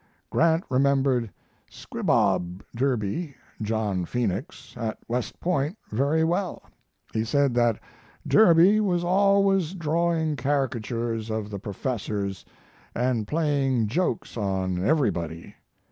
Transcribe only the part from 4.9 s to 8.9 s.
West Point very well. He said that Derby